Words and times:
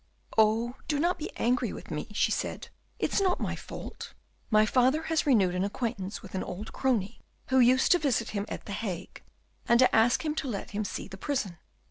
"Oh! 0.35 0.77
do 0.87 0.97
not 0.99 1.19
be 1.19 1.29
angry 1.37 1.71
with 1.71 1.91
me," 1.91 2.07
she 2.11 2.31
said, 2.31 2.69
"it 2.97 3.13
is 3.13 3.21
not 3.21 3.39
my 3.39 3.55
fault. 3.55 4.15
My 4.49 4.65
father 4.65 5.03
has 5.03 5.27
renewed 5.27 5.53
an 5.53 5.63
acquaintance 5.63 6.23
with 6.23 6.33
an 6.33 6.43
old 6.43 6.73
crony 6.73 7.21
who 7.49 7.59
used 7.59 7.91
to 7.91 7.99
visit 7.99 8.29
him 8.31 8.47
at 8.49 8.65
the 8.65 8.71
Hague, 8.73 9.21
and 9.67 9.77
to 9.77 9.95
ask 9.95 10.25
him 10.25 10.33
to 10.37 10.47
let 10.47 10.71
him 10.71 10.83
see 10.83 11.07
the 11.07 11.17
prison. 11.17 11.59